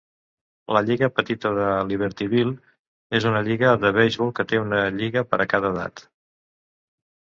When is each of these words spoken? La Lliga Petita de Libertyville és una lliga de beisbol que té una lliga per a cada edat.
La 0.77 0.81
Lliga 0.87 1.09
Petita 1.19 1.51
de 1.57 1.67
Libertyville 1.91 2.55
és 3.21 3.29
una 3.35 3.45
lliga 3.51 3.77
de 3.87 3.95
beisbol 4.01 4.35
que 4.41 4.51
té 4.53 4.65
una 4.67 4.85
lliga 5.01 5.29
per 5.33 5.45
a 5.45 5.51
cada 5.57 5.75
edat. 5.81 6.09